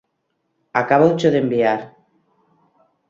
[0.79, 1.79] Acábocho de enviar